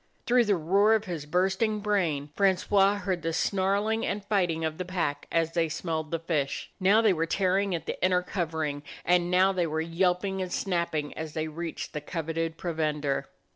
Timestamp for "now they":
6.79-7.13, 9.29-9.67